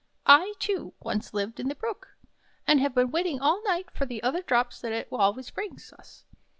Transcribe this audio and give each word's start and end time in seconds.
"I, 0.25 0.55
too, 0.57 0.95
once 0.99 1.31
lived 1.31 1.59
in 1.59 1.67
the 1.67 1.75
Brook, 1.75 2.17
and 2.65 2.79
have 2.79 2.95
been 2.95 3.11
waiting 3.11 3.39
all 3.39 3.63
night 3.65 3.91
for 3.91 4.07
the 4.07 4.23
other 4.23 4.41
drops 4.41 4.81
that 4.81 4.91
it 4.91 5.07
always 5.11 5.51
brings 5.51 5.93
us. 5.93 6.25